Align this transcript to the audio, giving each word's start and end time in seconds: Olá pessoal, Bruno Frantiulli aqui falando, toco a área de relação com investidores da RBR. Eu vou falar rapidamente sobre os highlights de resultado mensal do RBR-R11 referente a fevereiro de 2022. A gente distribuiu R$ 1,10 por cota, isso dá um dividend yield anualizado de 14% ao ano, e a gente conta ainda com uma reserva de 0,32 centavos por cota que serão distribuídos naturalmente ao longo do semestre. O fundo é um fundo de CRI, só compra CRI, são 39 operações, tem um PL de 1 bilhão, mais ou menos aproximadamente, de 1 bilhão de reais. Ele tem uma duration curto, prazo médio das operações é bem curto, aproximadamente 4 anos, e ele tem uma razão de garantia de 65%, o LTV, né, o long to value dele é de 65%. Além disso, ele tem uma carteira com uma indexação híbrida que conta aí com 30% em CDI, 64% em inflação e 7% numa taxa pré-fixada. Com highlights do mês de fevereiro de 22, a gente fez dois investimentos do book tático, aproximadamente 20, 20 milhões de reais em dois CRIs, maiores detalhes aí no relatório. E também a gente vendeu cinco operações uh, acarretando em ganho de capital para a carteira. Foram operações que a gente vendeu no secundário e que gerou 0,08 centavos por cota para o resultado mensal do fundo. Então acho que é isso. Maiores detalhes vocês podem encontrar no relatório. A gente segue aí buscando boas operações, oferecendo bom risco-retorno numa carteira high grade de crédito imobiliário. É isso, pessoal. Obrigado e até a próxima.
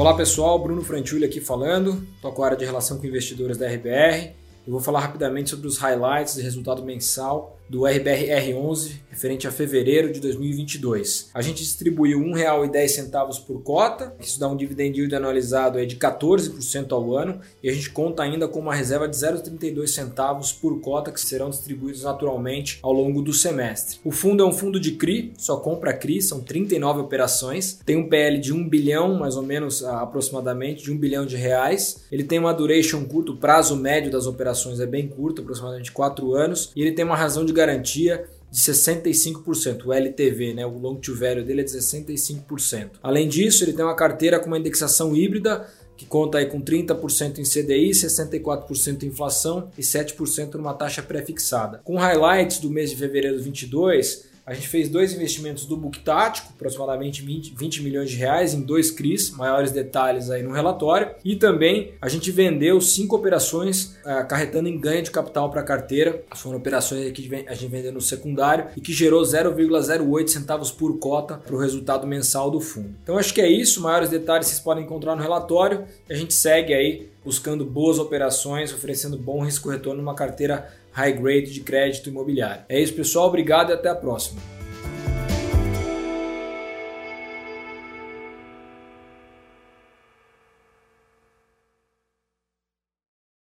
Olá 0.00 0.14
pessoal, 0.14 0.58
Bruno 0.58 0.82
Frantiulli 0.82 1.26
aqui 1.26 1.42
falando, 1.42 2.02
toco 2.22 2.42
a 2.42 2.46
área 2.46 2.56
de 2.56 2.64
relação 2.64 2.96
com 2.96 3.06
investidores 3.06 3.58
da 3.58 3.68
RBR. 3.68 4.32
Eu 4.70 4.74
vou 4.74 4.80
falar 4.80 5.00
rapidamente 5.00 5.50
sobre 5.50 5.66
os 5.66 5.78
highlights 5.78 6.36
de 6.36 6.42
resultado 6.42 6.84
mensal 6.84 7.58
do 7.68 7.80
RBR-R11 7.80 8.92
referente 9.10 9.46
a 9.46 9.50
fevereiro 9.50 10.12
de 10.12 10.20
2022. 10.20 11.30
A 11.34 11.42
gente 11.42 11.62
distribuiu 11.62 12.20
R$ 12.20 12.44
1,10 12.44 13.44
por 13.44 13.62
cota, 13.62 14.14
isso 14.20 14.38
dá 14.38 14.48
um 14.48 14.56
dividend 14.56 14.96
yield 14.96 15.14
anualizado 15.14 15.84
de 15.84 15.96
14% 15.96 16.92
ao 16.92 17.16
ano, 17.16 17.40
e 17.62 17.68
a 17.68 17.72
gente 17.72 17.90
conta 17.90 18.22
ainda 18.22 18.48
com 18.48 18.60
uma 18.60 18.74
reserva 18.74 19.08
de 19.08 19.16
0,32 19.16 19.88
centavos 19.88 20.52
por 20.52 20.80
cota 20.80 21.12
que 21.12 21.20
serão 21.20 21.50
distribuídos 21.50 22.02
naturalmente 22.02 22.78
ao 22.82 22.92
longo 22.92 23.22
do 23.22 23.32
semestre. 23.32 23.98
O 24.04 24.10
fundo 24.10 24.42
é 24.42 24.46
um 24.46 24.52
fundo 24.52 24.80
de 24.80 24.92
CRI, 24.92 25.32
só 25.36 25.56
compra 25.56 25.92
CRI, 25.92 26.22
são 26.22 26.40
39 26.40 27.00
operações, 27.00 27.80
tem 27.84 27.96
um 27.96 28.08
PL 28.08 28.38
de 28.38 28.52
1 28.52 28.68
bilhão, 28.68 29.14
mais 29.16 29.36
ou 29.36 29.42
menos 29.42 29.84
aproximadamente, 29.84 30.84
de 30.84 30.92
1 30.92 30.96
bilhão 30.96 31.26
de 31.26 31.36
reais. 31.36 32.04
Ele 32.10 32.24
tem 32.24 32.38
uma 32.38 32.54
duration 32.54 33.04
curto, 33.04 33.36
prazo 33.36 33.76
médio 33.76 34.10
das 34.10 34.26
operações 34.26 34.59
é 34.80 34.86
bem 34.86 35.08
curto, 35.08 35.42
aproximadamente 35.42 35.92
4 35.92 36.34
anos, 36.34 36.70
e 36.76 36.82
ele 36.82 36.92
tem 36.92 37.04
uma 37.04 37.16
razão 37.16 37.44
de 37.44 37.52
garantia 37.52 38.24
de 38.50 38.60
65%, 38.60 39.86
o 39.86 39.92
LTV, 39.92 40.54
né, 40.54 40.66
o 40.66 40.76
long 40.76 40.96
to 40.96 41.14
value 41.14 41.44
dele 41.44 41.60
é 41.60 41.64
de 41.64 41.70
65%. 41.70 42.90
Além 43.02 43.28
disso, 43.28 43.64
ele 43.64 43.72
tem 43.72 43.84
uma 43.84 43.94
carteira 43.94 44.40
com 44.40 44.48
uma 44.48 44.58
indexação 44.58 45.14
híbrida 45.14 45.66
que 45.96 46.06
conta 46.06 46.38
aí 46.38 46.46
com 46.46 46.60
30% 46.60 47.38
em 47.38 47.42
CDI, 47.42 47.90
64% 47.90 49.02
em 49.02 49.06
inflação 49.06 49.70
e 49.76 49.82
7% 49.82 50.54
numa 50.54 50.72
taxa 50.72 51.02
pré-fixada. 51.02 51.80
Com 51.84 51.96
highlights 51.96 52.58
do 52.58 52.70
mês 52.70 52.90
de 52.90 52.96
fevereiro 52.96 53.36
de 53.36 53.44
22, 53.44 54.24
a 54.46 54.54
gente 54.54 54.68
fez 54.68 54.88
dois 54.88 55.12
investimentos 55.12 55.64
do 55.64 55.76
book 55.76 55.98
tático, 56.00 56.52
aproximadamente 56.54 57.22
20, 57.22 57.54
20 57.56 57.82
milhões 57.82 58.10
de 58.10 58.16
reais 58.16 58.54
em 58.54 58.62
dois 58.62 58.90
CRIs, 58.90 59.30
maiores 59.30 59.70
detalhes 59.70 60.30
aí 60.30 60.42
no 60.42 60.52
relatório. 60.52 61.10
E 61.24 61.36
também 61.36 61.92
a 62.00 62.08
gente 62.08 62.30
vendeu 62.30 62.80
cinco 62.80 63.16
operações 63.16 63.96
uh, 64.04 64.20
acarretando 64.20 64.68
em 64.68 64.78
ganho 64.78 65.02
de 65.02 65.10
capital 65.10 65.50
para 65.50 65.60
a 65.60 65.64
carteira. 65.64 66.22
Foram 66.34 66.58
operações 66.58 67.12
que 67.12 67.44
a 67.46 67.54
gente 67.54 67.70
vendeu 67.70 67.92
no 67.92 68.00
secundário 68.00 68.66
e 68.76 68.80
que 68.80 68.92
gerou 68.92 69.22
0,08 69.22 70.28
centavos 70.28 70.70
por 70.70 70.98
cota 70.98 71.34
para 71.34 71.54
o 71.54 71.58
resultado 71.58 72.06
mensal 72.06 72.50
do 72.50 72.60
fundo. 72.60 72.94
Então 73.02 73.18
acho 73.18 73.32
que 73.32 73.40
é 73.40 73.48
isso. 73.48 73.80
Maiores 73.80 74.08
detalhes 74.08 74.48
vocês 74.48 74.60
podem 74.60 74.84
encontrar 74.84 75.14
no 75.14 75.22
relatório. 75.22 75.84
A 76.08 76.14
gente 76.14 76.34
segue 76.34 76.74
aí 76.74 77.08
buscando 77.24 77.64
boas 77.64 77.98
operações, 77.98 78.72
oferecendo 78.72 79.18
bom 79.18 79.44
risco-retorno 79.44 80.00
numa 80.00 80.14
carteira 80.14 80.72
high 80.92 81.12
grade 81.12 81.52
de 81.52 81.60
crédito 81.60 82.08
imobiliário. 82.08 82.64
É 82.68 82.80
isso, 82.80 82.94
pessoal. 82.94 83.28
Obrigado 83.28 83.70
e 83.70 83.72
até 83.72 83.88
a 83.88 83.94
próxima. 83.94 84.59